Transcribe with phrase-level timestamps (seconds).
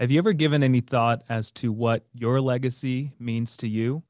[0.00, 4.04] Have you ever given any thought as to what your legacy means to you?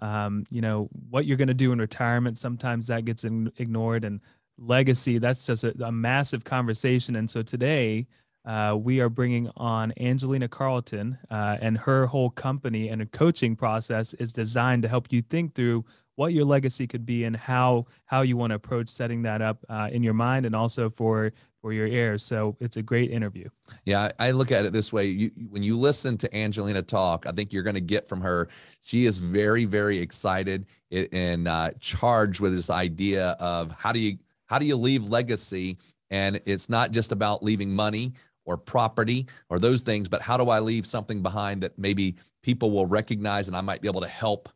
[0.00, 4.20] Um, you know, what you're going to do in retirement, sometimes that gets ignored, and
[4.56, 7.16] legacy, that's just a, a massive conversation.
[7.16, 8.06] And so today,
[8.46, 13.56] uh, we are bringing on Angelina Carlton, uh, and her whole company and a coaching
[13.56, 15.84] process is designed to help you think through
[16.16, 19.64] what your legacy could be and how how you want to approach setting that up
[19.68, 22.24] uh, in your mind and also for for your heirs.
[22.24, 23.48] So it's a great interview.
[23.84, 27.32] Yeah, I look at it this way: you, when you listen to Angelina talk, I
[27.32, 28.48] think you're going to get from her.
[28.80, 34.18] She is very, very excited and uh, charged with this idea of how do you
[34.46, 35.78] how do you leave legacy,
[36.10, 38.12] and it's not just about leaving money
[38.44, 42.70] or property or those things, but how do I leave something behind that maybe people
[42.70, 44.48] will recognize and I might be able to help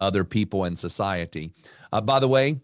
[0.00, 1.52] other people in society.
[1.92, 2.60] Uh, by the way,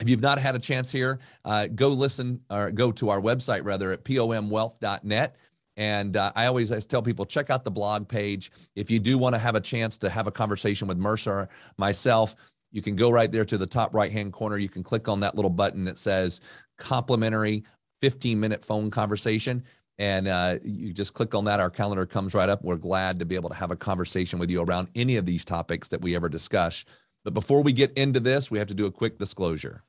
[0.00, 3.64] if you've not had a chance here, uh, go listen or go to our website
[3.64, 5.36] rather at pomwealth.net.
[5.76, 8.50] And uh, I always I tell people check out the blog page.
[8.76, 12.34] If you do want to have a chance to have a conversation with Mercer, myself,
[12.72, 14.58] you can go right there to the top right hand corner.
[14.58, 16.40] You can click on that little button that says
[16.78, 17.64] complimentary
[18.00, 19.62] 15 minute phone conversation.
[20.00, 21.60] And uh, you just click on that.
[21.60, 22.64] Our calendar comes right up.
[22.64, 25.44] We're glad to be able to have a conversation with you around any of these
[25.44, 26.86] topics that we ever discuss.
[27.22, 29.84] But before we get into this, we have to do a quick disclosure.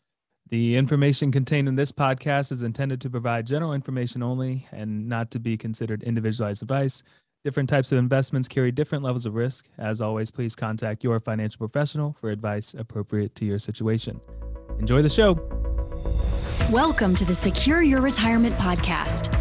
[0.49, 5.31] The information contained in this podcast is intended to provide general information only and not
[5.31, 7.03] to be considered individualized advice.
[7.45, 9.69] Different types of investments carry different levels of risk.
[9.77, 14.19] As always, please contact your financial professional for advice appropriate to your situation.
[14.77, 15.39] Enjoy the show.
[16.69, 19.40] Welcome to the Secure Your Retirement Podcast.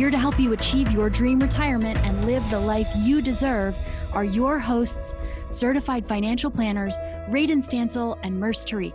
[0.00, 3.76] Here to help you achieve your dream retirement and live the life you deserve
[4.14, 5.14] are your hosts,
[5.50, 6.96] certified financial planners,
[7.28, 8.94] Radon Stancil and Murs Tariq.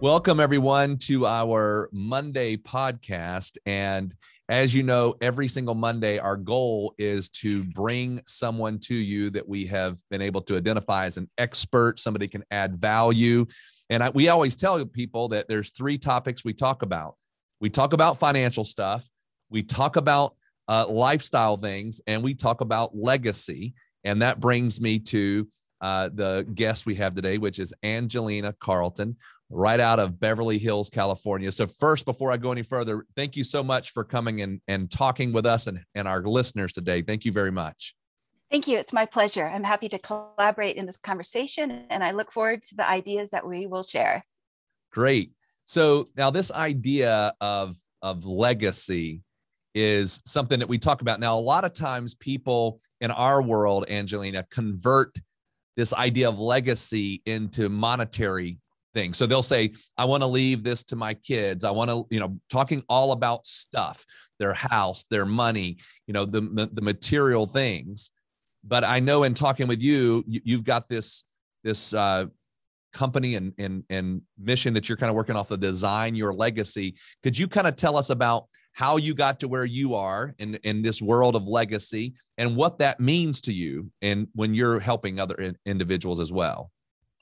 [0.00, 3.58] Welcome, everyone, to our Monday podcast.
[3.66, 4.14] And
[4.48, 9.46] as you know, every single Monday, our goal is to bring someone to you that
[9.46, 13.44] we have been able to identify as an expert, somebody can add value.
[13.90, 17.16] And I, we always tell people that there's three topics we talk about.
[17.60, 19.06] We talk about financial stuff,
[19.52, 20.34] we talk about
[20.68, 23.74] uh, lifestyle things and we talk about legacy.
[24.04, 25.46] And that brings me to
[25.80, 29.16] uh, the guest we have today, which is Angelina Carlton,
[29.50, 31.52] right out of Beverly Hills, California.
[31.52, 34.90] So, first, before I go any further, thank you so much for coming and, and
[34.90, 37.02] talking with us and, and our listeners today.
[37.02, 37.94] Thank you very much.
[38.50, 38.78] Thank you.
[38.78, 39.46] It's my pleasure.
[39.46, 43.46] I'm happy to collaborate in this conversation, and I look forward to the ideas that
[43.46, 44.22] we will share.
[44.92, 45.32] Great.
[45.64, 49.22] So, now this idea of, of legacy
[49.74, 51.20] is something that we talk about.
[51.20, 55.16] Now, a lot of times people in our world, Angelina, convert
[55.76, 58.58] this idea of legacy into monetary
[58.94, 59.16] things.
[59.16, 61.64] So they'll say, I want to leave this to my kids.
[61.64, 64.04] I want to, you know, talking all about stuff,
[64.38, 68.10] their house, their money, you know, the, the material things.
[68.64, 71.24] But I know in talking with you, you've got this,
[71.64, 72.26] this, uh,
[72.92, 76.94] company and, and, and mission that you're kind of working off the design your legacy.
[77.22, 80.54] Could you kind of tell us about how you got to where you are in,
[80.64, 85.20] in this world of legacy and what that means to you and when you're helping
[85.20, 86.70] other in, individuals as well.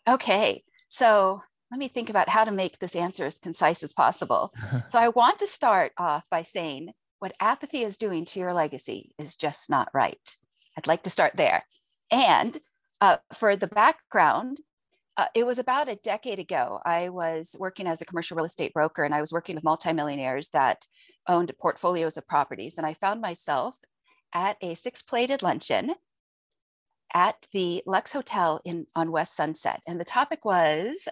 [0.08, 0.62] Okay.
[0.88, 4.52] So let me think about how to make this answer as concise as possible.
[4.88, 9.12] so I want to start off by saying what apathy is doing to your legacy
[9.18, 10.36] is just not right.
[10.76, 11.64] I'd like to start there.
[12.10, 12.56] And
[13.00, 14.58] uh, for the background,
[15.16, 16.80] uh, it was about a decade ago.
[16.84, 20.48] I was working as a commercial real estate broker and I was working with multimillionaires
[20.50, 20.86] that
[21.30, 22.76] owned portfolios of properties.
[22.76, 23.78] And I found myself
[24.34, 25.94] at a six plated luncheon
[27.14, 29.80] at the Luxe Hotel in, on West Sunset.
[29.86, 31.09] And the topic was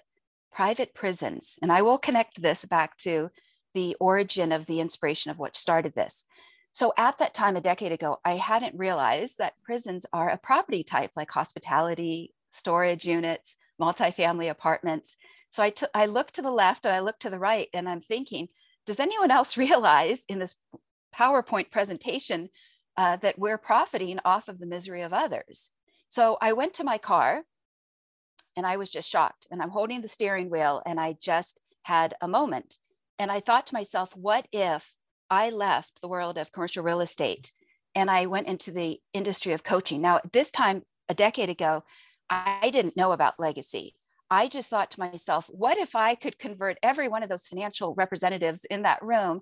[0.53, 1.59] private prisons.
[1.63, 3.31] And I will connect this back to
[3.75, 6.25] the origin of the inspiration of what started this.
[6.73, 10.85] So at that time, a decade ago, I hadn't realized that prisons are a property
[10.85, 15.17] type like hospitality, storage units, multifamily apartments.
[15.51, 17.89] So I, t- I look to the left and I look to the right, and
[17.89, 18.49] I'm thinking,
[18.89, 20.57] does anyone else realize in this
[21.15, 22.49] PowerPoint presentation
[22.97, 25.71] uh, that we're profiting off of the misery of others?
[26.09, 27.43] So I went to my car
[28.57, 29.47] and I was just shocked.
[29.51, 32.79] And I'm holding the steering wheel and I just had a moment.
[33.19, 34.95] And I thought to myself, what if
[35.31, 37.53] I left the world of commercial real estate
[37.95, 40.01] and I went into the industry of coaching.
[40.01, 41.85] Now, this time, a decade ago,
[42.31, 43.95] I didn't know about legacy.
[44.31, 47.95] I just thought to myself, what if I could convert every one of those financial
[47.95, 49.41] representatives in that room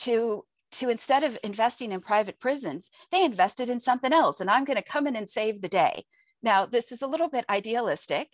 [0.00, 4.64] to to instead of investing in private prisons, they invested in something else and I'm
[4.64, 6.04] going to come in and save the day.
[6.42, 8.28] Now, this is a little bit idealistic,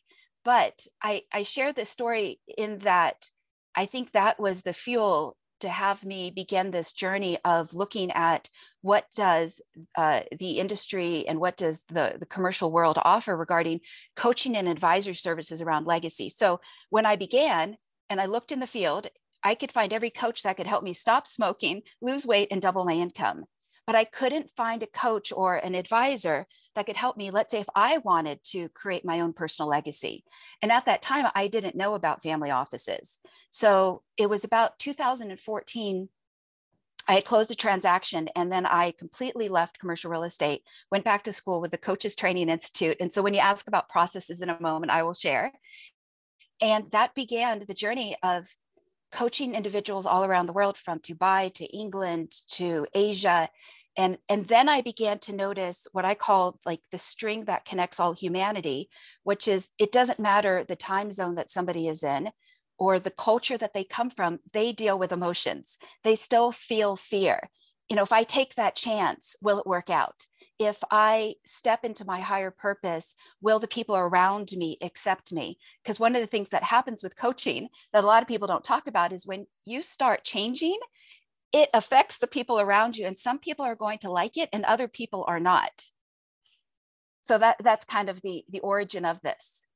[0.45, 3.27] but I, I share this story in that
[3.75, 8.51] I think that was the fuel to have me begin this journey of looking at
[8.83, 9.61] what does
[9.97, 13.81] uh, the industry and what does the, the commercial world offer regarding
[14.15, 16.29] coaching and advisory services around legacy.
[16.29, 16.61] So
[16.91, 17.77] when I began
[18.11, 19.07] and I looked in the field,
[19.43, 22.85] I could find every coach that could help me stop smoking, lose weight, and double
[22.85, 23.45] my income.
[23.93, 27.61] But I couldn't find a coach or an advisor that could help me, let's say,
[27.61, 30.25] if I wanted to create my own personal legacy.
[30.63, 33.19] And at that time, I didn't know about family offices.
[33.51, 36.09] So it was about 2014.
[37.07, 41.25] I had closed a transaction and then I completely left commercial real estate, went back
[41.25, 42.97] to school with the Coaches Training Institute.
[42.99, 45.53] And so when you ask about processes in a moment, I will share.
[46.63, 48.57] And that began the journey of
[49.13, 53.51] coaching individuals all around the world from Dubai to England to Asia
[53.97, 58.01] and and then i began to notice what i call like the string that connects
[58.01, 58.89] all humanity
[59.23, 62.31] which is it doesn't matter the time zone that somebody is in
[62.83, 65.79] or the culture that they come from they deal with emotions.
[66.03, 67.49] They still feel fear.
[67.89, 70.27] You know if i take that chance will it work out?
[70.59, 75.59] If i step into my higher purpose will the people around me accept me?
[75.83, 78.65] Because one of the things that happens with coaching that a lot of people don't
[78.65, 80.79] talk about is when you start changing
[81.53, 84.65] it affects the people around you and some people are going to like it and
[84.65, 85.91] other people are not.
[87.25, 89.67] So that that's kind of the the origin of this.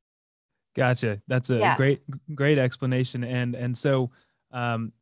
[0.74, 1.22] Gotcha.
[1.28, 1.76] That's a yeah.
[1.76, 2.02] great
[2.34, 3.24] great explanation.
[3.24, 4.10] And and so
[4.52, 4.92] um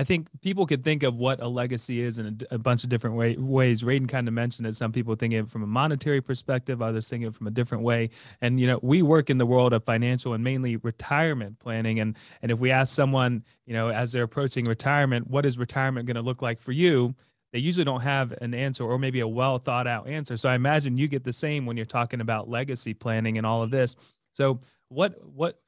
[0.00, 2.88] I think people could think of what a legacy is in a, a bunch of
[2.88, 3.82] different way, ways.
[3.82, 4.74] Radon kind of mentioned it.
[4.74, 8.08] Some people think it from a monetary perspective, others think it from a different way.
[8.40, 12.00] And you know, we work in the world of financial and mainly retirement planning.
[12.00, 16.06] And and if we ask someone, you know, as they're approaching retirement, what is retirement
[16.06, 17.14] going to look like for you?
[17.52, 20.38] They usually don't have an answer or maybe a well thought out answer.
[20.38, 23.62] So I imagine you get the same when you're talking about legacy planning and all
[23.62, 23.96] of this.
[24.32, 25.60] So what what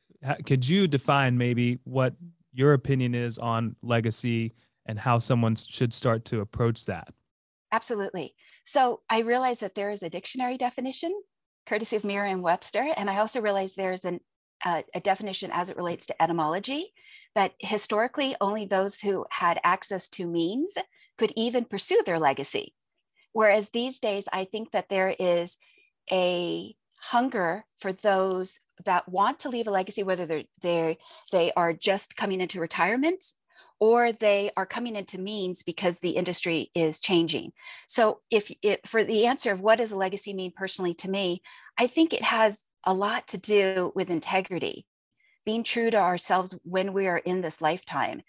[0.46, 2.14] could you define maybe what
[2.52, 4.54] your opinion is on legacy
[4.86, 7.08] and how someone should start to approach that.
[7.72, 8.34] Absolutely.
[8.64, 11.12] So I realize that there is a dictionary definition,
[11.66, 14.20] courtesy of Merriam-Webster, and I also realize there's an,
[14.64, 16.92] uh, a definition as it relates to etymology
[17.34, 20.74] that historically only those who had access to means
[21.16, 22.74] could even pursue their legacy.
[23.32, 25.56] Whereas these days, I think that there is
[26.10, 30.98] a hunger for those that want to leave a legacy, whether they're, they
[31.30, 33.24] they are just coming into retirement
[33.80, 37.50] or they are coming into means because the industry is changing.
[37.88, 41.42] So if it, for the answer of what does a legacy mean personally to me,
[41.76, 44.86] I think it has a lot to do with integrity,
[45.44, 48.22] being true to ourselves when we are in this lifetime.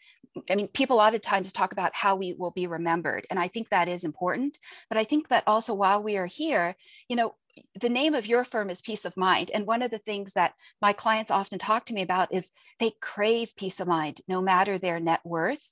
[0.49, 3.39] I mean, people a lot of times talk about how we will be remembered, and
[3.39, 4.57] I think that is important.
[4.89, 6.75] But I think that also while we are here,
[7.07, 7.35] you know,
[7.79, 9.51] the name of your firm is peace of mind.
[9.53, 12.93] And one of the things that my clients often talk to me about is they
[12.99, 15.69] crave peace of mind, no matter their net worth.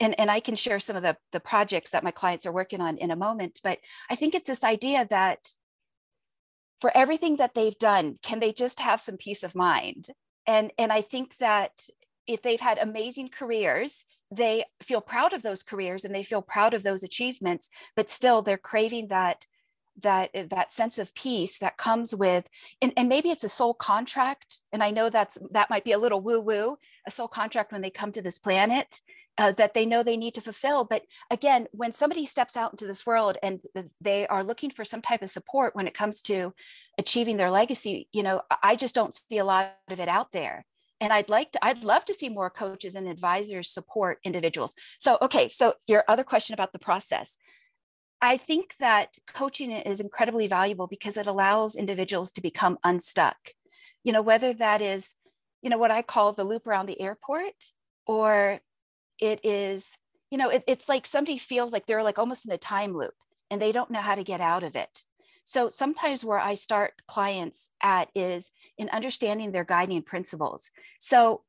[0.00, 2.80] And, and I can share some of the, the projects that my clients are working
[2.80, 3.60] on in a moment.
[3.64, 3.78] But
[4.10, 5.48] I think it's this idea that
[6.80, 10.08] for everything that they've done, can they just have some peace of mind?
[10.46, 11.72] And, and I think that
[12.28, 16.74] if they've had amazing careers, they feel proud of those careers and they feel proud
[16.74, 19.46] of those achievements, but still they're craving that
[20.00, 22.48] that that sense of peace that comes with
[22.80, 25.98] and, and maybe it's a soul contract and i know that's that might be a
[25.98, 29.00] little woo woo a soul contract when they come to this planet
[29.38, 30.84] uh, that they know they need to fulfill.
[30.84, 33.60] But again when somebody steps out into this world and
[34.00, 36.52] they are looking for some type of support when it comes to
[36.98, 40.64] achieving their legacy you know i just don't see a lot of it out there
[41.00, 45.18] and i'd like to i'd love to see more coaches and advisors support individuals so
[45.22, 47.38] okay so your other question about the process
[48.20, 53.36] I think that coaching is incredibly valuable because it allows individuals to become unstuck.
[54.02, 55.14] You know, whether that is,
[55.62, 57.54] you know, what I call the loop around the airport,
[58.06, 58.60] or
[59.20, 59.96] it is,
[60.30, 63.14] you know, it, it's like somebody feels like they're like almost in a time loop
[63.50, 65.04] and they don't know how to get out of it.
[65.48, 70.70] So sometimes where I start clients at is in understanding their guiding principles.
[71.00, 71.42] So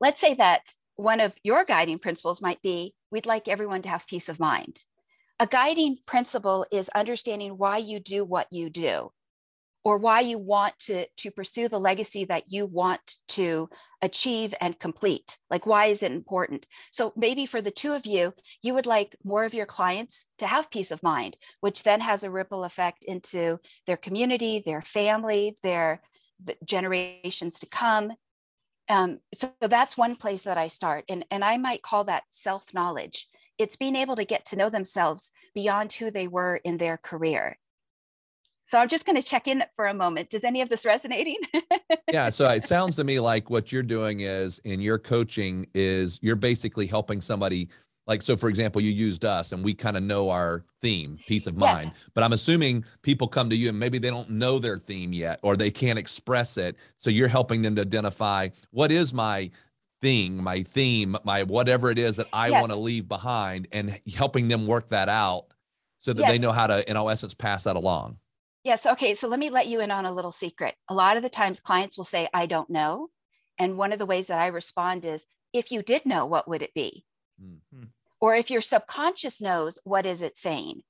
[0.00, 4.04] let's say that one of your guiding principles might be we'd like everyone to have
[4.08, 4.82] peace of mind
[5.38, 9.12] a guiding principle is understanding why you do what you do
[9.88, 13.70] or why you want to, to pursue the legacy that you want to
[14.02, 15.38] achieve and complete.
[15.48, 16.66] Like, why is it important?
[16.90, 20.46] So, maybe for the two of you, you would like more of your clients to
[20.46, 25.56] have peace of mind, which then has a ripple effect into their community, their family,
[25.62, 26.02] their
[26.44, 28.12] the generations to come.
[28.90, 31.06] Um, so, so that's one place that I start.
[31.08, 33.26] And, and I might call that self knowledge.
[33.56, 37.56] It's being able to get to know themselves beyond who they were in their career.
[38.68, 40.28] So I'm just going to check in for a moment.
[40.28, 41.38] Does any of this resonating?
[42.12, 42.28] yeah.
[42.28, 46.36] So it sounds to me like what you're doing is in your coaching is you're
[46.36, 47.70] basically helping somebody.
[48.06, 51.46] Like, so for example, you used us and we kind of know our theme, peace
[51.46, 51.92] of mind.
[51.94, 52.10] Yes.
[52.12, 55.40] But I'm assuming people come to you and maybe they don't know their theme yet
[55.42, 56.76] or they can't express it.
[56.98, 59.50] So you're helping them to identify what is my
[60.02, 62.60] thing, my theme, my whatever it is that I yes.
[62.60, 65.46] want to leave behind and helping them work that out
[65.96, 66.32] so that yes.
[66.32, 68.18] they know how to, in all essence, pass that along.
[68.64, 68.84] Yes.
[68.86, 69.14] Okay.
[69.14, 70.74] So let me let you in on a little secret.
[70.88, 73.08] A lot of the times clients will say, I don't know.
[73.58, 76.62] And one of the ways that I respond is, if you did know, what would
[76.62, 77.04] it be?
[77.42, 77.84] Mm-hmm.
[78.20, 80.82] Or if your subconscious knows, what is it saying?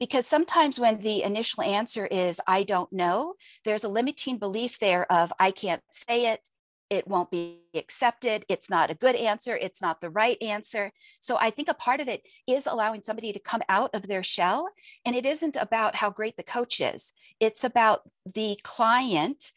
[0.00, 5.10] Because sometimes when the initial answer is, I don't know, there's a limiting belief there
[5.10, 6.48] of, I can't say it,
[6.94, 8.44] it won't be accepted.
[8.48, 9.56] It's not a good answer.
[9.56, 10.92] It's not the right answer.
[11.20, 14.22] So I think a part of it is allowing somebody to come out of their
[14.22, 14.68] shell.
[15.04, 19.52] And it isn't about how great the coach is, it's about the client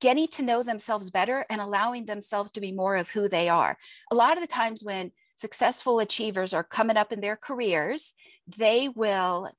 [0.00, 3.76] getting to know themselves better and allowing themselves to be more of who they are.
[4.10, 8.14] A lot of the times when successful achievers are coming up in their careers,
[8.56, 9.50] they will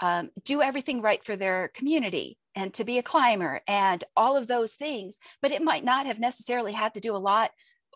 [0.00, 4.46] um, do everything right for their community and to be a climber and all of
[4.46, 7.50] those things but it might not have necessarily had to do a lot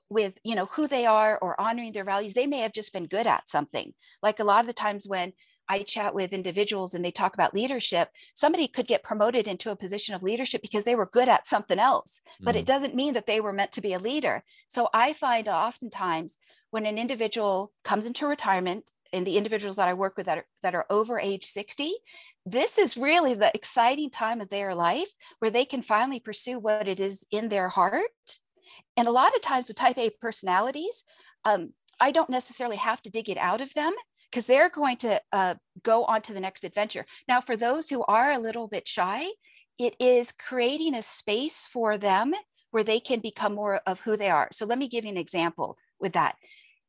[0.08, 3.06] with you know who they are or honoring their values they may have just been
[3.06, 3.92] good at something
[4.22, 5.32] like a lot of the times when
[5.68, 9.76] I chat with individuals and they talk about leadership, somebody could get promoted into a
[9.76, 12.58] position of leadership because they were good at something else, but mm.
[12.58, 14.42] it doesn't mean that they were meant to be a leader.
[14.68, 16.38] So I find oftentimes
[16.70, 20.46] when an individual comes into retirement, and the individuals that I work with that are,
[20.62, 21.92] that are over age 60,
[22.46, 26.88] this is really the exciting time of their life where they can finally pursue what
[26.88, 28.02] it is in their heart.
[28.96, 31.04] And a lot of times with type A personalities,
[31.44, 33.92] um, I don't necessarily have to dig it out of them
[34.30, 37.04] because they're going to uh, go on to the next adventure.
[37.28, 39.26] Now, for those who are a little bit shy,
[39.78, 42.32] it is creating a space for them
[42.70, 44.48] where they can become more of who they are.
[44.52, 46.36] So let me give you an example with that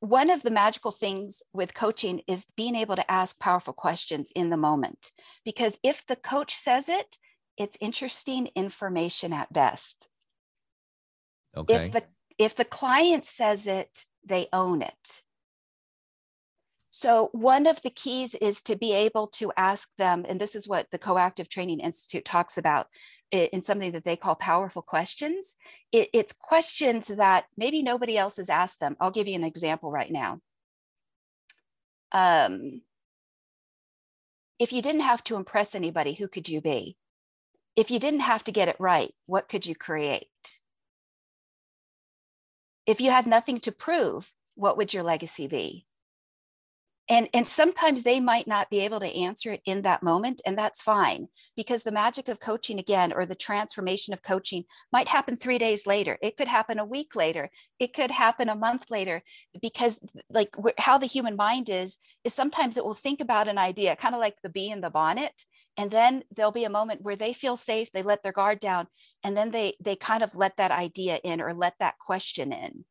[0.04, 4.50] one of the magical things with coaching is being able to ask powerful questions in
[4.50, 5.14] the moment.
[5.46, 7.18] Because if the coach says it,
[7.58, 10.10] it's interesting information at best.
[11.56, 11.86] Okay.
[11.86, 12.04] If the
[12.38, 15.22] if the client says it, they own it.
[16.96, 20.68] So, one of the keys is to be able to ask them, and this is
[20.68, 22.86] what the Coactive Training Institute talks about
[23.32, 25.56] in something that they call powerful questions.
[25.92, 28.96] It, it's questions that maybe nobody else has asked them.
[29.00, 30.40] I'll give you an example right now.
[32.12, 32.84] Um,
[34.60, 36.96] if you didn't have to impress anybody, who could you be?
[37.76, 40.28] If you didn't have to get it right, what could you create?
[42.86, 45.88] If you had nothing to prove, what would your legacy be?
[47.10, 50.58] And and sometimes they might not be able to answer it in that moment and
[50.58, 55.36] that's fine because the magic of coaching again or the transformation of coaching might happen
[55.36, 56.18] 3 days later.
[56.22, 57.50] It could happen a week later.
[57.80, 59.22] It could happen a month later
[59.62, 63.96] because like how the human mind is is sometimes it will think about an idea
[63.96, 65.46] kind of like the bee in the bonnet
[65.78, 68.88] and then there'll be a moment where they feel safe they let their guard down
[69.24, 72.86] and then they they kind of let that idea in or let that question in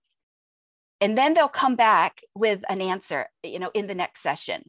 [1.03, 4.63] and then they'll come back with an answer you know in the next session.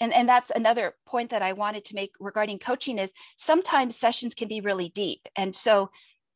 [0.00, 4.34] And, and that's another point that i wanted to make regarding coaching is sometimes sessions
[4.34, 5.28] can be really deep.
[5.36, 5.90] And so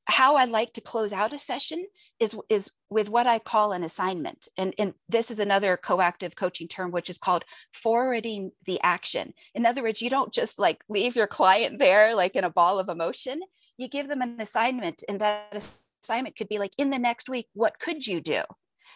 [0.06, 1.86] how i like to close out a session
[2.18, 4.48] is is with what i call an assignment.
[4.58, 9.32] And, and this is another coactive coaching term which is called forwarding the action.
[9.54, 12.78] In other words you don't just like leave your client there like in a ball
[12.78, 13.40] of emotion.
[13.78, 15.64] You give them an assignment and that
[16.02, 18.42] assignment could be like in the next week what could you do?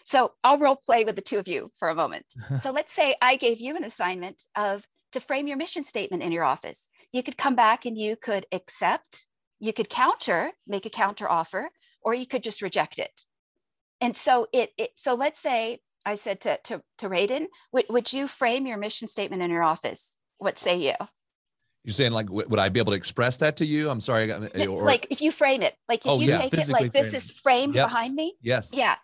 [0.05, 2.27] So i'll role play with the two of you for a moment.
[2.57, 6.33] So let's say i gave you an assignment of to frame your mission statement in
[6.33, 6.89] your office.
[7.13, 11.71] You could come back and you could accept you could counter make a counter offer
[12.03, 13.23] or you could just reject it.
[14.01, 18.13] And so it, it so let's say i said to to, to Radon, would, would
[18.13, 20.17] you frame your mission statement in your office?
[20.39, 20.95] What say you
[21.87, 23.89] you're saying like, would I be able to express that to you?
[23.89, 24.33] I'm sorry.
[24.33, 26.39] Or, like if you frame it, like if oh, you yeah.
[26.39, 27.87] take it like this is framed yep.
[27.87, 28.35] behind me.
[28.43, 28.73] Yes.
[28.75, 28.97] Yeah.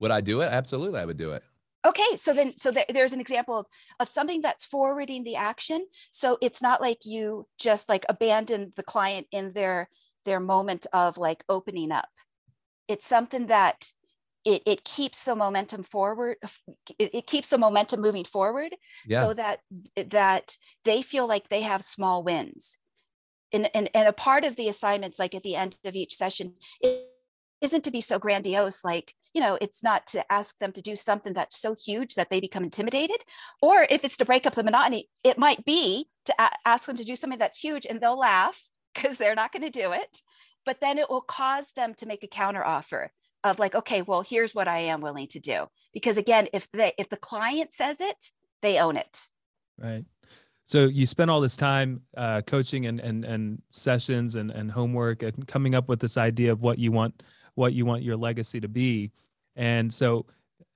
[0.00, 0.46] Would I do it?
[0.46, 1.42] Absolutely, I would do it.
[1.84, 3.66] Okay, so then, so there, there's an example of,
[4.00, 5.86] of something that's forwarding the action.
[6.10, 9.90] So it's not like you just like abandon the client in their
[10.24, 12.08] their moment of like opening up.
[12.88, 13.92] It's something that
[14.44, 16.36] it, it keeps the momentum forward.
[16.42, 18.74] Uh, it, it keeps the momentum moving forward,
[19.06, 19.22] yeah.
[19.22, 19.60] so that
[19.96, 22.78] that they feel like they have small wins.
[23.52, 26.54] And, and and a part of the assignments, like at the end of each session,
[27.60, 30.96] isn't to be so grandiose, like you know, it's not to ask them to do
[30.96, 33.18] something that's so huge that they become intimidated.
[33.62, 36.96] Or if it's to break up the monotony, it might be to a- ask them
[36.96, 40.20] to do something that's huge and they'll laugh because they're not going to do it.
[40.66, 43.12] But then it will cause them to make a counter offer
[43.44, 45.66] of like, okay, well, here's what I am willing to do.
[45.92, 48.30] Because again, if they if the client says it,
[48.62, 49.26] they own it.
[49.78, 50.04] Right.
[50.64, 55.22] So you spend all this time uh, coaching and, and and sessions and, and homework
[55.22, 57.22] and coming up with this idea of what you want
[57.54, 59.10] what you want your legacy to be.
[59.56, 60.26] And so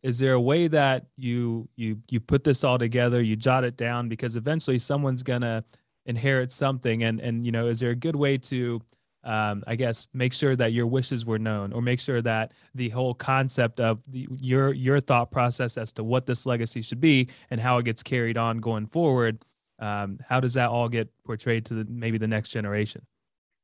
[0.02, 3.76] is there a way that you you you put this all together, you jot it
[3.76, 5.64] down because eventually someone's going to
[6.06, 8.83] inherit something and and you know is there a good way to
[9.25, 12.90] um, I guess make sure that your wishes were known, or make sure that the
[12.90, 17.28] whole concept of the, your your thought process as to what this legacy should be
[17.50, 19.45] and how it gets carried on going forward.
[19.78, 23.04] Um, how does that all get portrayed to the, maybe the next generation?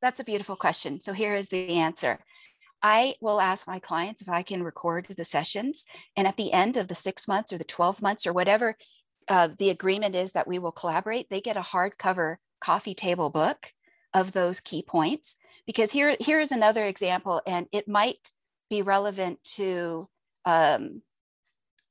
[0.01, 1.01] That's a beautiful question.
[1.01, 2.19] So here is the answer.
[2.83, 5.85] I will ask my clients if I can record the sessions.
[6.17, 8.75] And at the end of the six months or the 12 months or whatever
[9.27, 13.73] uh, the agreement is that we will collaborate, they get a hardcover coffee table book
[14.13, 15.37] of those key points.
[15.71, 18.33] Because here, here's another example, and it might
[18.69, 20.09] be relevant to
[20.43, 21.01] um,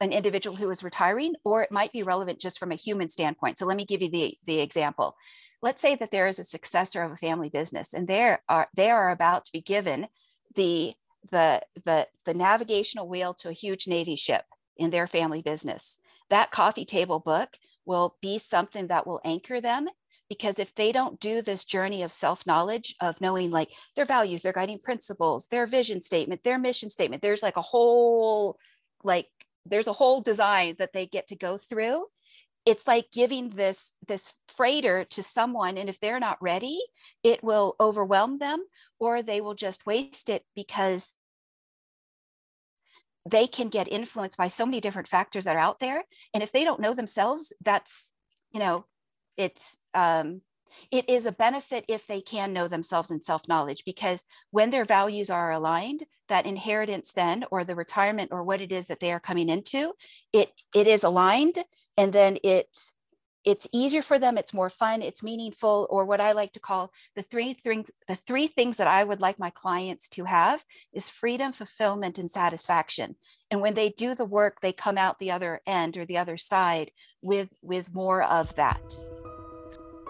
[0.02, 3.56] an individual who is retiring, or it might be relevant just from a human standpoint.
[3.56, 5.16] So let me give you the, the example.
[5.62, 8.90] Let's say that there is a successor of a family business, and they are they
[8.90, 10.08] are about to be given
[10.54, 10.92] the
[11.30, 14.44] the the the navigational wheel to a huge navy ship
[14.76, 15.96] in their family business
[16.30, 19.88] that coffee table book will be something that will anchor them
[20.30, 24.40] because if they don't do this journey of self knowledge of knowing like their values
[24.40, 28.56] their guiding principles their vision statement their mission statement there's like a whole
[29.04, 29.26] like
[29.66, 32.06] there's a whole design that they get to go through
[32.64, 36.78] it's like giving this this freighter to someone and if they're not ready
[37.22, 38.64] it will overwhelm them
[38.98, 41.12] or they will just waste it because
[43.28, 46.52] they can get influenced by so many different factors that are out there and if
[46.52, 48.10] they don't know themselves that's
[48.52, 48.84] you know
[49.36, 50.40] it's um
[50.92, 55.28] it is a benefit if they can know themselves in self-knowledge because when their values
[55.30, 59.20] are aligned that inheritance then or the retirement or what it is that they are
[59.20, 59.92] coming into
[60.32, 61.58] it it is aligned
[61.96, 62.68] and then it
[63.44, 66.92] it's easier for them it's more fun it's meaningful or what i like to call
[67.16, 71.08] the three things the three things that i would like my clients to have is
[71.08, 73.16] freedom fulfillment and satisfaction
[73.50, 76.36] and when they do the work they come out the other end or the other
[76.36, 76.90] side
[77.22, 78.80] with with more of that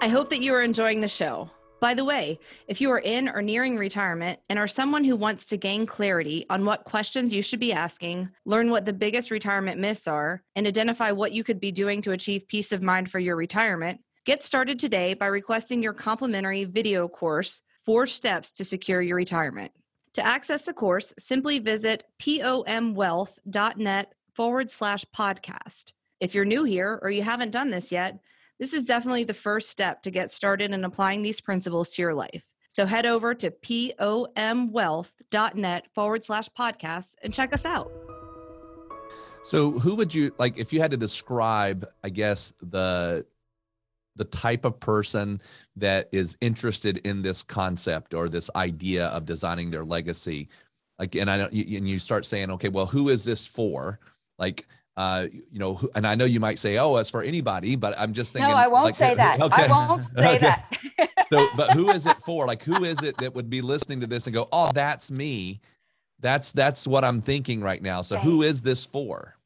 [0.00, 1.50] i hope that you are enjoying the show
[1.80, 5.46] by the way, if you are in or nearing retirement and are someone who wants
[5.46, 9.80] to gain clarity on what questions you should be asking, learn what the biggest retirement
[9.80, 13.18] myths are, and identify what you could be doing to achieve peace of mind for
[13.18, 19.00] your retirement, get started today by requesting your complimentary video course, Four Steps to Secure
[19.00, 19.72] Your Retirement.
[20.14, 25.92] To access the course, simply visit pomwealth.net forward slash podcast.
[26.20, 28.18] If you're new here or you haven't done this yet,
[28.58, 32.14] this is definitely the first step to get started in applying these principles to your
[32.14, 32.44] life.
[32.68, 37.92] So head over to pomwealth.net forward slash podcast and check us out.
[39.42, 43.24] So who would you like if you had to describe, I guess, the
[44.20, 45.40] the type of person
[45.76, 50.50] that is interested in this concept or this idea of designing their legacy?
[50.98, 53.98] Like, and I know, and you start saying, okay, well, who is this for?
[54.38, 57.98] Like, uh, you know, and I know you might say, "Oh, it's for anybody," but
[57.98, 58.50] I'm just thinking.
[58.50, 59.40] No, I won't like, say that.
[59.40, 59.64] Okay.
[59.64, 60.38] I won't say okay.
[60.38, 61.26] that.
[61.32, 62.46] so, but who is it for?
[62.46, 65.60] Like, who is it that would be listening to this and go, "Oh, that's me."
[66.18, 68.02] That's that's what I'm thinking right now.
[68.02, 69.36] So, who is this for?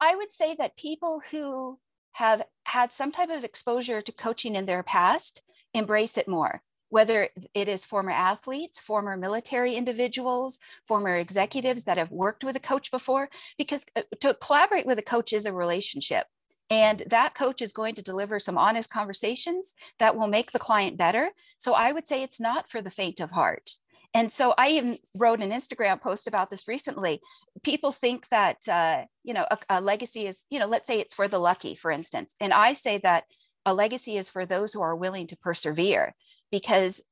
[0.00, 1.78] I would say that people who
[2.12, 5.42] have had some type of exposure to coaching in their past
[5.74, 12.10] embrace it more whether it is former athletes, former military individuals, former executives that have
[12.10, 16.26] worked with a coach before, because uh, to collaborate with a coach is a relationship.
[16.68, 20.98] And that coach is going to deliver some honest conversations that will make the client
[20.98, 21.30] better.
[21.56, 23.70] So I would say it's not for the faint of heart.
[24.14, 27.20] And so I even wrote an Instagram post about this recently.
[27.62, 31.14] People think that, uh, you know, a, a legacy is, you know, let's say it's
[31.14, 32.34] for the lucky, for instance.
[32.40, 33.24] And I say that
[33.64, 36.14] a legacy is for those who are willing to persevere
[36.50, 37.02] because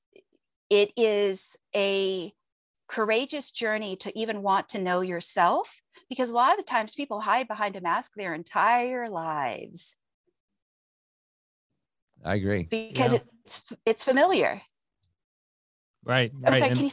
[0.68, 2.32] it is a
[2.88, 7.20] courageous journey to even want to know yourself because a lot of the times people
[7.20, 9.96] hide behind a mask their entire lives.
[12.24, 12.64] I agree.
[12.64, 13.20] Because yeah.
[13.44, 14.60] it's it's familiar.
[16.04, 16.32] Right.
[16.34, 16.58] Oh, right.
[16.58, 16.90] sorry, can you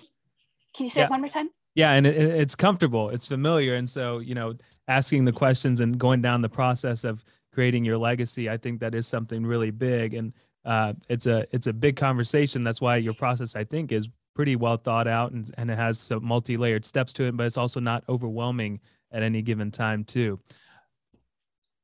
[0.76, 1.06] can you say yeah.
[1.06, 1.50] it one more time?
[1.76, 4.56] Yeah, and it, it's comfortable, it's familiar, and so you know,
[4.88, 8.94] asking the questions and going down the process of creating your legacy, I think that
[8.96, 10.34] is something really big, and
[10.66, 12.62] uh, it's a it's a big conversation.
[12.62, 16.00] That's why your process, I think, is pretty well thought out and, and it has
[16.00, 18.80] some multi-layered steps to it, but it's also not overwhelming
[19.12, 20.40] at any given time too.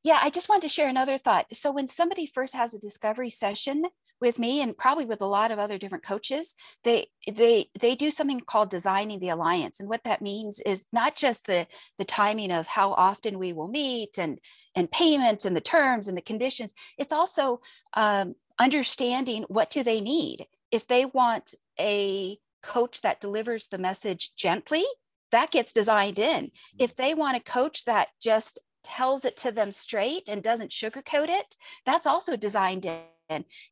[0.03, 1.47] Yeah, I just wanted to share another thought.
[1.53, 3.86] So when somebody first has a discovery session
[4.23, 8.09] with me and probably with a lot of other different coaches, they they they do
[8.09, 9.79] something called designing the alliance.
[9.79, 11.67] And what that means is not just the
[11.99, 14.39] the timing of how often we will meet and
[14.75, 16.73] and payments and the terms and the conditions.
[16.97, 17.59] It's also
[17.95, 20.47] um, understanding what do they need.
[20.71, 24.86] If they want a coach that delivers the message gently,
[25.31, 26.51] that gets designed in.
[26.79, 31.29] If they want a coach that just tells it to them straight and doesn't sugarcoat
[31.29, 31.55] it,
[31.86, 33.12] that's also designed in.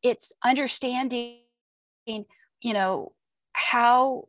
[0.02, 1.38] It's understanding,
[2.06, 2.24] you
[2.64, 3.12] know,
[3.52, 4.28] how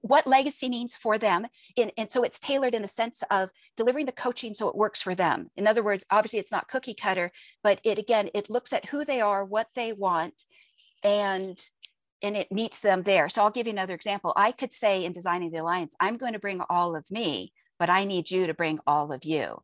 [0.00, 4.06] what legacy means for them in, and so it's tailored in the sense of delivering
[4.06, 7.30] the coaching so it works for them in other words obviously it's not cookie cutter
[7.62, 10.42] but it again it looks at who they are what they want
[11.04, 11.60] and
[12.22, 13.28] and it meets them there.
[13.28, 14.32] So I'll give you another example.
[14.36, 17.90] I could say in designing the alliance, I'm going to bring all of me, but
[17.90, 19.62] I need you to bring all of you.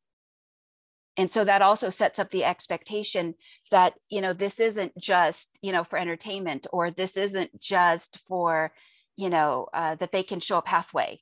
[1.16, 3.34] And so that also sets up the expectation
[3.70, 8.72] that, you know, this isn't just, you know, for entertainment or this isn't just for,
[9.16, 11.20] you know, uh, that they can show up halfway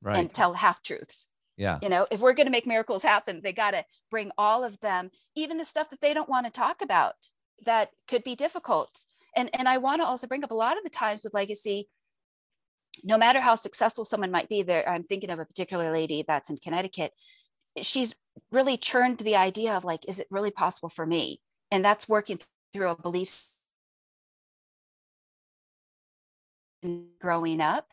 [0.00, 0.16] right.
[0.16, 1.26] and tell half truths.
[1.58, 1.78] Yeah.
[1.82, 4.80] You know, if we're going to make miracles happen, they got to bring all of
[4.80, 7.14] them, even the stuff that they don't want to talk about
[7.64, 9.04] that could be difficult
[9.36, 11.88] and and i want to also bring up a lot of the times with legacy
[13.04, 16.50] no matter how successful someone might be there i'm thinking of a particular lady that's
[16.50, 17.12] in connecticut
[17.82, 18.14] she's
[18.50, 22.38] really churned the idea of like is it really possible for me and that's working
[22.72, 23.46] through a belief
[27.20, 27.88] growing up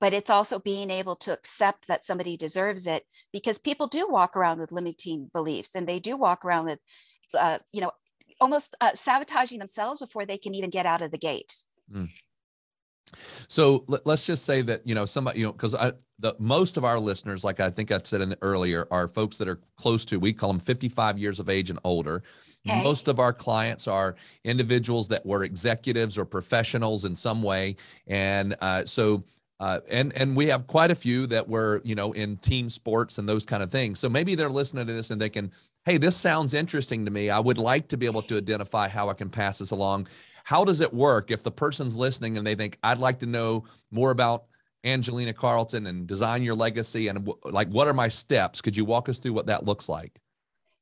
[0.00, 4.36] but it's also being able to accept that somebody deserves it because people do walk
[4.36, 6.80] around with limiting beliefs and they do walk around with
[7.38, 7.92] uh, you know
[8.40, 11.54] almost uh, sabotaging themselves before they can even get out of the gate.
[11.92, 12.08] Mm.
[13.48, 16.76] So let, us just say that you know somebody you know because I the most
[16.76, 20.04] of our listeners, like I think I said in earlier, are folks that are close
[20.06, 22.22] to we call them 55 years of age and older.
[22.66, 22.82] Okay.
[22.82, 28.56] Most of our clients are individuals that were executives or professionals in some way, and
[28.60, 29.24] uh, so
[29.60, 33.18] uh, and and we have quite a few that were you know in team sports
[33.18, 33.98] and those kind of things.
[33.98, 35.52] So maybe they're listening to this and they can
[35.84, 37.28] hey, this sounds interesting to me.
[37.30, 40.08] I would like to be able to identify how I can pass this along.
[40.44, 43.64] How does it work if the person's listening and they think, I'd like to know
[43.90, 44.44] more about
[44.84, 48.60] Angelina Carlton and design your legacy and like what are my steps?
[48.60, 50.20] Could you walk us through what that looks like?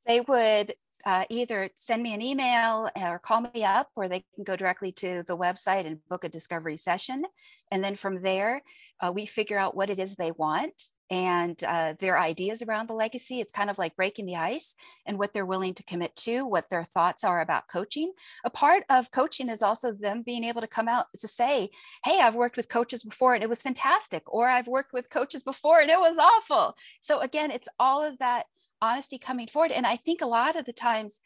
[0.05, 4.45] They would uh, either send me an email or call me up, or they can
[4.45, 7.25] go directly to the website and book a discovery session.
[7.71, 8.63] And then from there,
[9.01, 10.75] uh, we figure out what it is they want
[11.13, 13.39] and uh, their ideas around the legacy.
[13.39, 16.71] It's kind of like breaking the ice and what they're willing to commit to, what
[16.71, 18.13] their thoughts are about coaching.
[18.47, 21.69] A part of coaching is also them being able to come out to say,
[22.03, 25.43] Hey, I've worked with coaches before and it was fantastic, or I've worked with coaches
[25.43, 26.75] before and it was awful.
[27.03, 28.47] So, again, it's all of that
[28.81, 29.71] honesty coming forward.
[29.71, 31.21] And I think a lot of the times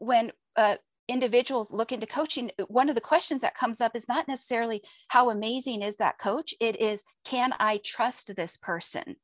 [0.00, 0.76] when uh,
[1.08, 4.82] individuals look into coaching, uh, one of the questions that comes up is not necessarily
[5.08, 9.16] how amazing is that coach, it is can I trust this person?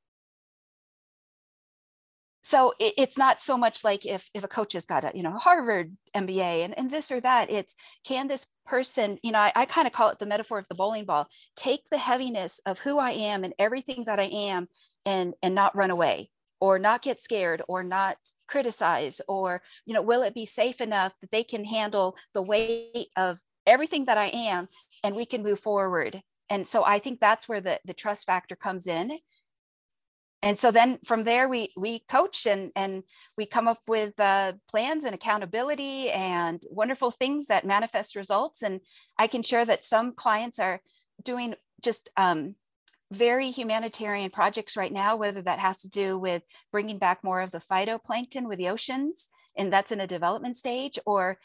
[2.43, 5.23] So it, it's not so much like if, if a coach has got a you
[5.23, 9.53] know Harvard MBA and, and this or that, it's can this person, you know, I,
[9.55, 12.79] I kind of call it the metaphor of the bowling ball, take the heaviness of
[12.79, 14.66] who I am and everything that I am
[15.07, 20.03] and and not run away or not get scared or not criticize or you know
[20.03, 24.27] will it be safe enough that they can handle the weight of everything that i
[24.27, 24.66] am
[25.05, 26.23] and we can move forward?
[26.49, 29.12] And so i think that's where the, the trust factor comes in.
[30.42, 33.03] And so then from there we we coach and and
[33.37, 38.62] we come up with uh, plans and accountability and wonderful things that manifest results.
[38.62, 38.81] And
[39.18, 40.81] i can share that some clients are
[41.23, 42.55] doing just um,
[43.12, 47.51] very humanitarian projects right now, whether that has to do with bringing back more of
[47.51, 51.38] the phytoplankton with the oceans, and that's in a development stage, or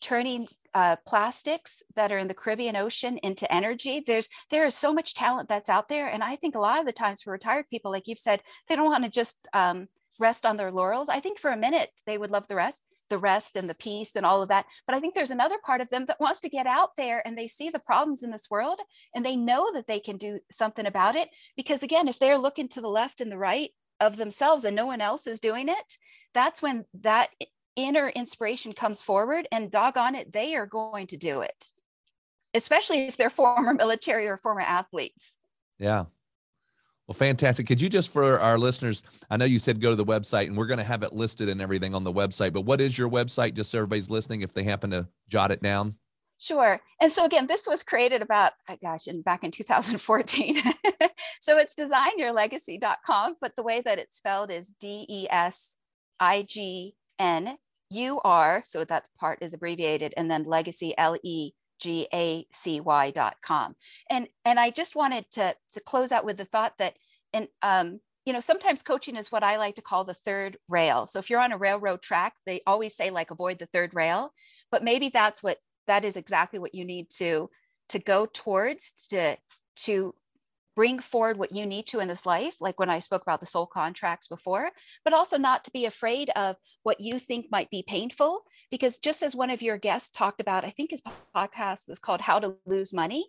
[0.00, 4.02] turning uh, plastics that are in the Caribbean Ocean into energy.
[4.04, 6.86] There's there is so much talent that's out there, and I think a lot of
[6.86, 9.88] the times for retired people, like you've said, they don't want to just um,
[10.18, 11.08] rest on their laurels.
[11.08, 14.16] I think for a minute they would love the rest, the rest and the peace
[14.16, 14.66] and all of that.
[14.86, 17.36] But I think there's another part of them that wants to get out there and
[17.36, 18.80] they see the problems in this world
[19.14, 21.28] and they know that they can do something about it.
[21.56, 24.86] Because again, if they're looking to the left and the right of themselves and no
[24.86, 25.98] one else is doing it,
[26.32, 27.30] that's when that
[27.76, 31.72] inner inspiration comes forward and doggone it, they are going to do it,
[32.54, 35.36] especially if they're former military or former athletes.
[35.78, 36.04] Yeah.
[37.06, 37.66] Well, fantastic.
[37.66, 40.56] Could you just for our listeners, I know you said go to the website and
[40.56, 43.10] we're going to have it listed and everything on the website, but what is your
[43.10, 45.96] website just so everybody's listening if they happen to jot it down?
[46.38, 46.78] Sure.
[47.00, 50.56] And so again, this was created about, oh gosh, in back in 2014.
[51.40, 55.76] so it's designyourlegacy.com, but the way that it's spelled is D E S
[56.18, 57.56] I G N
[57.90, 58.62] U R.
[58.64, 63.36] So that part is abbreviated, and then legacy L E G A C Y dot
[63.42, 63.74] com.
[64.10, 66.94] And and I just wanted to to close out with the thought that
[67.32, 71.06] and um, you know sometimes coaching is what I like to call the third rail.
[71.06, 74.32] So if you're on a railroad track, they always say like avoid the third rail,
[74.70, 77.50] but maybe that's what that is exactly what you need to
[77.90, 79.36] to go towards to
[79.76, 80.14] to
[80.74, 83.46] bring forward what you need to in this life, like when I spoke about the
[83.46, 84.70] soul contracts before,
[85.04, 88.42] but also not to be afraid of what you think might be painful.
[88.70, 91.02] Because just as one of your guests talked about, I think his
[91.34, 93.26] podcast was called How to Lose Money.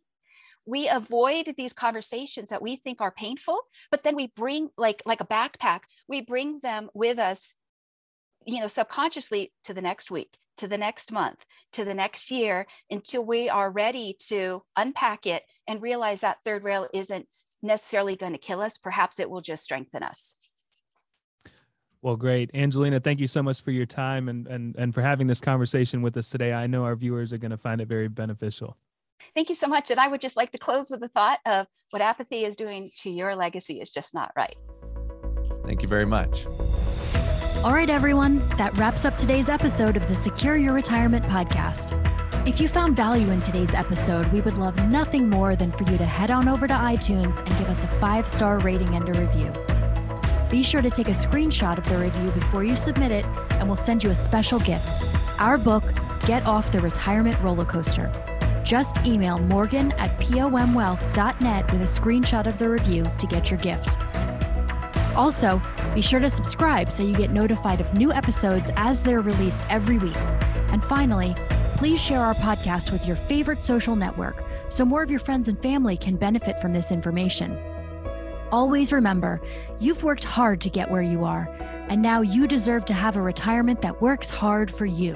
[0.66, 3.60] We avoid these conversations that we think are painful,
[3.92, 7.54] but then we bring like like a backpack, we bring them with us,
[8.48, 12.66] you know, subconsciously to the next week, to the next month, to the next year
[12.90, 17.28] until we are ready to unpack it and realize that third rail isn't
[17.64, 18.78] necessarily going to kill us.
[18.78, 20.36] Perhaps it will just strengthen us.
[22.02, 22.52] Well, great.
[22.54, 26.04] Angelina, thank you so much for your time and, and, and for having this conversation
[26.04, 26.54] with us today.
[26.54, 28.78] I know our viewers are going to find it very beneficial.
[29.34, 29.90] Thank you so much.
[29.90, 32.90] And I would just like to close with the thought of what apathy is doing
[33.02, 34.56] to your legacy is just not right.
[35.66, 36.46] Thank you very much.
[37.64, 42.05] All right, everyone, that wraps up today's episode of the Secure Your Retirement podcast.
[42.46, 45.98] If you found value in today's episode, we would love nothing more than for you
[45.98, 49.20] to head on over to iTunes and give us a five star rating and a
[49.20, 49.52] review.
[50.52, 53.76] Be sure to take a screenshot of the review before you submit it, and we'll
[53.76, 54.88] send you a special gift
[55.40, 55.84] our book,
[56.28, 58.12] Get Off the Retirement Roller Coaster.
[58.64, 63.98] Just email morgan at pomwealth.net with a screenshot of the review to get your gift.
[65.16, 65.60] Also,
[65.96, 69.98] be sure to subscribe so you get notified of new episodes as they're released every
[69.98, 70.16] week.
[70.72, 71.36] And finally,
[71.76, 75.62] please share our podcast with your favorite social network so more of your friends and
[75.62, 77.58] family can benefit from this information.
[78.52, 79.42] Always remember,
[79.80, 81.50] you've worked hard to get where you are,
[81.90, 85.16] and now you deserve to have a retirement that works hard for you.